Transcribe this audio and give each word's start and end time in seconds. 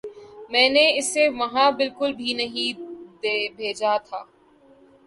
میں 0.51 0.67
نے 0.69 0.85
اسے 0.97 1.27
وہاں 1.31 1.69
بالکل 1.71 2.13
بھی 2.13 2.33
نہیں 2.33 2.69
بھیجا 3.57 3.95
تھا 4.07 4.23